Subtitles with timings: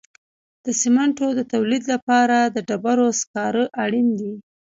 [0.65, 4.33] د سمنټو د تولید لپاره د ډبرو سکاره اړین دي.